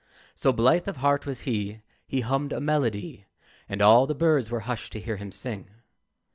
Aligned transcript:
So 0.33 0.51
blithe 0.51 0.87
of 0.87 0.97
heart 0.97 1.27
was 1.27 1.41
he, 1.41 1.81
He 2.07 2.21
hummed 2.21 2.53
a 2.53 2.59
melody, 2.59 3.27
And 3.69 3.83
all 3.83 4.07
the 4.07 4.15
birds 4.15 4.49
were 4.49 4.61
hushed 4.61 4.91
to 4.93 4.99
hear 4.99 5.17
him 5.17 5.31
sing. 5.31 5.69